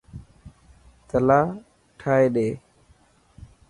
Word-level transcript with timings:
تلا 1.07 1.39
ٺائي 1.99 2.25
ڏي. 2.35 2.47